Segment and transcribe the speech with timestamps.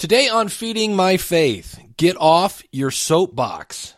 [0.00, 3.94] Today on Feeding My Faith, get off your soapbox.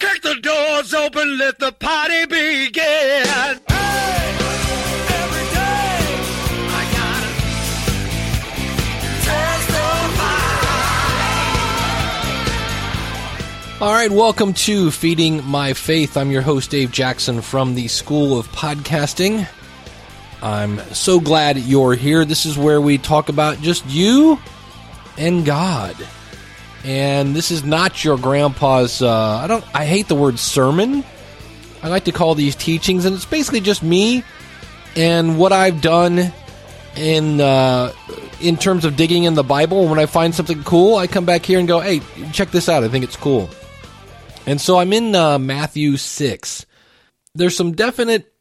[0.00, 3.24] Kick the doors open, let the party begin.
[3.24, 3.54] Every
[5.54, 5.94] day,
[6.72, 7.30] I gotta
[13.78, 13.84] testify.
[13.84, 16.16] All right, welcome to Feeding My Faith.
[16.16, 19.46] I'm your host, Dave Jackson from the School of Podcasting.
[20.42, 22.24] I'm so glad you're here.
[22.24, 24.40] This is where we talk about just you
[25.18, 25.96] and God.
[26.84, 31.04] And this is not your grandpa's, uh, I don't, I hate the word sermon.
[31.82, 34.24] I like to call these teachings, and it's basically just me
[34.96, 36.32] and what I've done
[36.96, 37.92] in uh,
[38.40, 39.86] in terms of digging in the Bible.
[39.88, 42.00] When I find something cool, I come back here and go, "Hey,
[42.32, 42.84] check this out!
[42.84, 43.50] I think it's cool."
[44.46, 46.66] And so I'm in uh, Matthew 6.
[47.34, 48.32] There's some definite,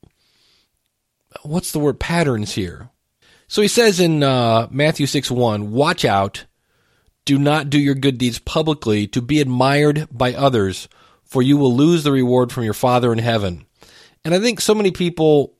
[1.43, 2.89] what's the word, patterns here.
[3.47, 6.45] So he says in uh, Matthew 6 1, watch out,
[7.25, 10.87] do not do your good deeds publicly to be admired by others,
[11.23, 13.65] for you will lose the reward from your Father in heaven.
[14.25, 15.53] And I think so many people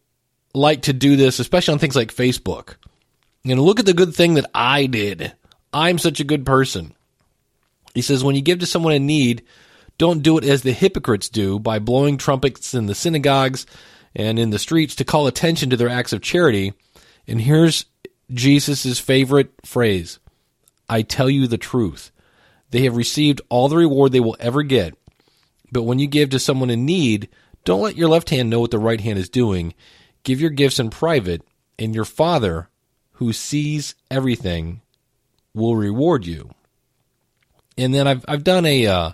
[0.54, 2.76] like to do this, especially on things like Facebook.
[3.44, 5.34] You know, look at the good thing that I did.
[5.74, 6.94] I'm such a good person.
[7.94, 9.44] He says, when you give to someone in need,
[9.98, 13.66] don't do it as the hypocrites do by blowing trumpets in the synagogues
[14.16, 16.74] and in the streets to call attention to their acts of charity.
[17.28, 17.86] And here's
[18.32, 20.20] Jesus' favorite phrase
[20.90, 22.12] I tell you the truth.
[22.72, 24.96] They have received all the reward they will ever get.
[25.72, 27.30] But when you give to someone in need,
[27.66, 29.74] don't let your left hand know what the right hand is doing.
[30.24, 31.42] Give your gifts in private,
[31.78, 32.70] and your Father,
[33.14, 34.82] who sees everything,
[35.54, 36.52] will reward you.
[37.78, 39.12] And then I've I've done a uh,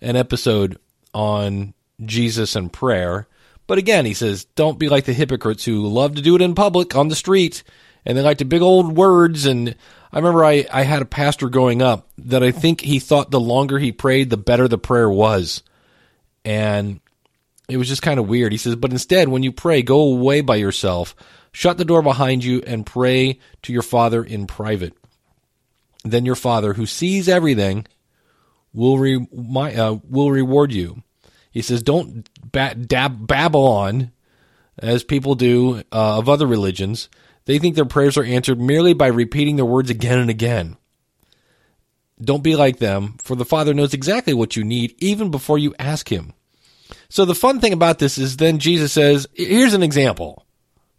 [0.00, 0.78] an episode
[1.12, 1.74] on
[2.04, 3.28] Jesus and prayer.
[3.66, 6.54] But again, he says, don't be like the hypocrites who love to do it in
[6.54, 7.62] public on the street
[8.04, 9.44] and they like the big old words.
[9.44, 9.76] And
[10.12, 13.40] I remember I, I had a pastor growing up that I think he thought the
[13.40, 15.62] longer he prayed, the better the prayer was.
[16.44, 17.00] And
[17.68, 18.52] it was just kind of weird.
[18.52, 21.14] He says, but instead, when you pray, go away by yourself,
[21.52, 24.94] shut the door behind you, and pray to your Father in private.
[26.04, 27.86] Then your Father, who sees everything,
[28.72, 31.02] will re, my, uh, will reward you.
[31.50, 34.12] He says, don't dab, babble on
[34.78, 37.08] as people do uh, of other religions.
[37.48, 40.76] They think their prayers are answered merely by repeating their words again and again.
[42.20, 45.74] Don't be like them, for the Father knows exactly what you need even before you
[45.78, 46.34] ask Him.
[47.08, 50.44] So the fun thing about this is then Jesus says, here's an example,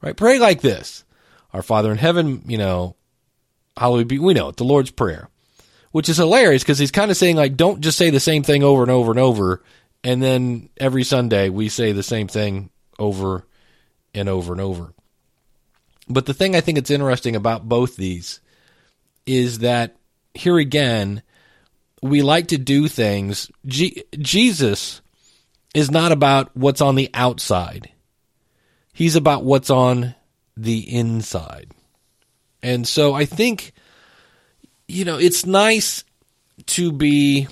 [0.02, 0.18] right?
[0.18, 1.04] Pray like this.
[1.54, 2.96] Our Father in heaven, you know,
[3.78, 5.30] hallowed be, we know it, the Lord's Prayer
[5.92, 8.64] which is hilarious because he's kind of saying like, don't just say the same thing
[8.64, 9.64] over and over and over,
[10.04, 13.46] and then every Sunday we say the same thing over
[14.14, 14.94] and over and over.
[16.10, 18.40] But the thing I think it's interesting about both these
[19.26, 19.96] is that
[20.34, 21.22] here again,
[22.02, 23.52] we like to do things.
[23.66, 25.02] Jesus
[25.76, 27.92] is not about what's on the outside.
[28.94, 30.16] He's about what's on
[30.58, 31.72] the inside.
[32.64, 33.74] And so I think
[34.90, 36.04] you know, it's nice
[36.66, 37.48] to be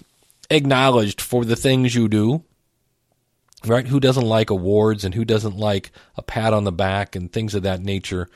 [0.50, 2.44] acknowledged for the things you do.
[3.66, 3.88] Right?
[3.88, 7.56] Who doesn't like awards and who doesn't like a pat on the back and things
[7.56, 8.29] of that nature?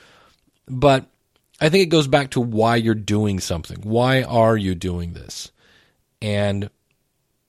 [0.66, 1.06] But
[1.60, 3.80] I think it goes back to why you're doing something.
[3.82, 5.52] Why are you doing this?
[6.20, 6.70] And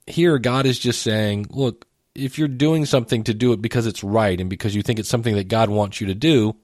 [0.06, 4.04] here, God is just saying, look, if you're doing something to do it because it's
[4.04, 6.56] right and because you think it's something that God wants you to do,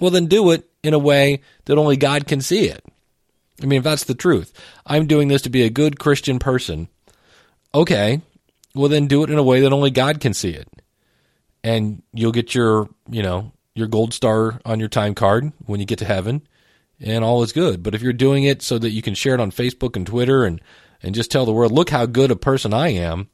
[0.00, 2.84] well, then do it in a way that only God can see it.
[3.62, 4.52] I mean, if that's the truth,
[4.86, 6.88] I'm doing this to be a good Christian person.
[7.74, 8.20] Okay,
[8.74, 10.68] well then do it in a way that only God can see it,
[11.62, 15.86] and you'll get your, you know, your gold star on your time card when you
[15.86, 16.46] get to heaven,
[17.00, 17.82] and all is good.
[17.82, 20.44] But if you're doing it so that you can share it on Facebook and Twitter
[20.44, 20.60] and
[21.02, 23.28] and just tell the world, look how good a person I am,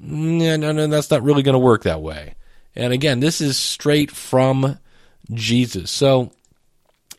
[0.00, 2.34] no, no, that's not really going to work that way.
[2.74, 4.78] And again, this is straight from
[5.32, 6.32] Jesus, so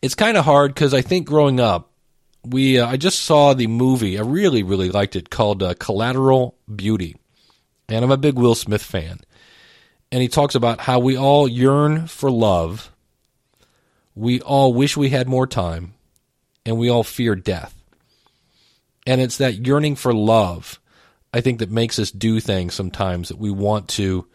[0.02, 1.88] it's kind of hard because I think growing up
[2.44, 4.18] we uh, I just saw the movie.
[4.18, 7.16] I really really liked it called uh, Collateral Beauty,
[7.88, 9.20] and I'm a big Will Smith fan.
[10.10, 12.90] And he talks about how we all yearn for love,
[14.14, 15.94] we all wish we had more time,
[16.66, 17.74] and we all fear death.
[19.06, 20.80] And it's that yearning for love,
[21.32, 24.26] I think, that makes us do things sometimes that we want to.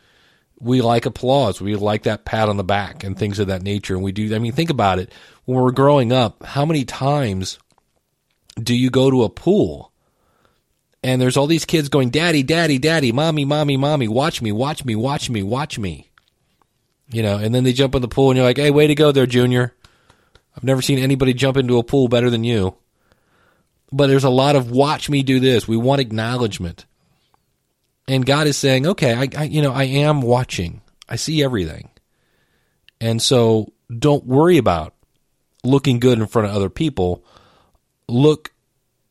[0.59, 1.61] We like applause.
[1.61, 3.93] We like that pat on the back and things of that nature.
[3.93, 4.33] And we do.
[4.33, 5.11] I mean, think about it.
[5.45, 7.59] When we're growing up, how many times
[8.61, 9.92] do you go to a pool
[11.03, 14.85] and there's all these kids going, Daddy, Daddy, Daddy, Mommy, Mommy, Mommy, watch me, watch
[14.85, 16.09] me, watch me, watch me.
[17.11, 18.95] You know, and then they jump in the pool and you're like, hey, way to
[18.95, 19.73] go there, Junior.
[20.55, 22.75] I've never seen anybody jump into a pool better than you.
[23.93, 25.67] but there's a lot of watch me do this.
[25.67, 26.85] We want acknowledgement.
[28.07, 30.81] And God is saying, okay, I, I, you know, I am watching.
[31.07, 31.89] I see everything.
[32.99, 34.93] And so don't worry about
[35.63, 37.23] looking good in front of other people.
[38.09, 38.51] Look,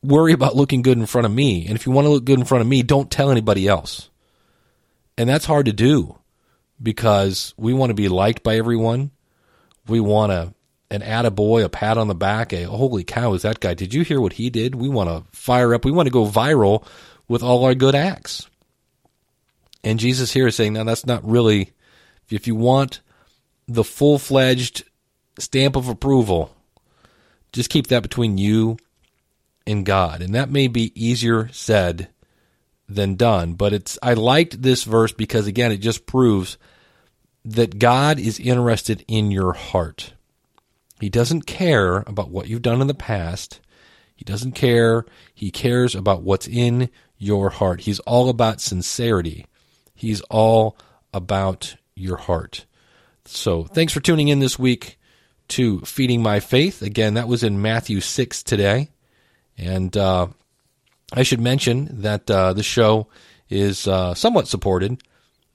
[0.03, 1.65] worry about looking good in front of me.
[1.65, 4.09] And if you want to look good in front of me, don't tell anybody else.
[5.17, 6.17] And that's hard to do
[6.81, 9.11] because we want to be liked by everyone.
[9.87, 10.53] We want a,
[10.91, 13.73] an attaboy, a pat on the back, a holy cow, is that guy?
[13.73, 14.75] Did you hear what he did?
[14.75, 15.85] We want to fire up.
[15.85, 16.85] We want to go viral
[17.27, 18.49] with all our good acts.
[19.83, 21.71] And Jesus here is saying, now that's not really,
[22.29, 23.01] if you want
[23.67, 24.83] the full fledged
[25.39, 26.55] stamp of approval,
[27.51, 28.77] just keep that between you
[29.65, 30.21] and God.
[30.21, 32.09] And that may be easier said
[32.87, 36.57] than done, but it's, I liked this verse because again, it just proves
[37.45, 40.13] that God is interested in your heart.
[40.99, 43.59] He doesn't care about what you've done in the past.
[44.15, 45.05] He doesn't care.
[45.33, 47.81] He cares about what's in your heart.
[47.81, 49.45] He's all about sincerity.
[49.95, 50.77] He's all
[51.13, 52.65] about your heart.
[53.25, 54.97] So thanks for tuning in this week
[55.49, 56.81] to Feeding My Faith.
[56.81, 58.89] Again, that was in Matthew 6 today.
[59.57, 60.27] And uh,
[61.13, 63.07] I should mention that uh, the show
[63.49, 65.01] is uh, somewhat supported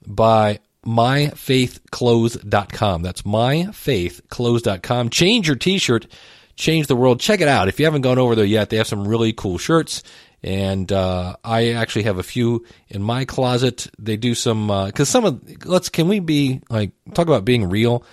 [0.05, 3.01] by myfaithclothes.com.
[3.01, 5.09] That's myfaithclothes.com.
[5.09, 6.07] Change your t shirt,
[6.55, 7.19] change the world.
[7.19, 7.67] Check it out.
[7.67, 10.03] If you haven't gone over there yet, they have some really cool shirts
[10.41, 13.87] and uh, I actually have a few in my closet.
[13.97, 17.69] They do some because uh, some of let's can we be like talk about being
[17.69, 18.03] real?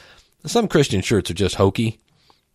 [0.45, 1.99] Some Christian shirts are just hokey,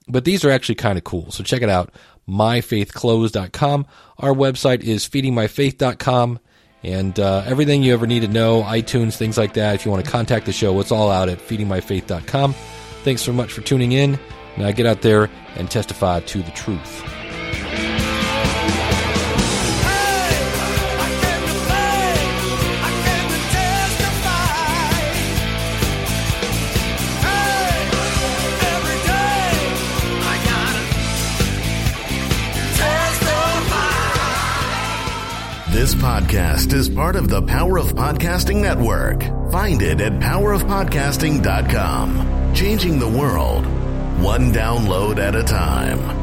[0.07, 1.31] but these are actually kind of cool.
[1.31, 1.93] So check it out,
[2.27, 3.85] myfaithclothes.com.
[4.17, 6.39] Our website is feedingmyfaith.com.
[6.83, 9.75] And uh, everything you ever need to know, iTunes, things like that.
[9.75, 12.53] If you want to contact the show, it's all out at feedingmyfaith.com.
[13.03, 14.19] Thanks so much for tuning in.
[14.57, 17.20] Now get out there and testify to the truth.
[35.91, 39.23] This podcast is part of the Power of Podcasting Network.
[39.51, 42.53] Find it at powerofpodcasting.com.
[42.55, 43.65] Changing the world,
[44.23, 46.20] one download at a time.